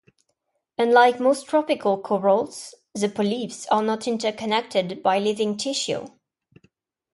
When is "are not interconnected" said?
3.67-5.03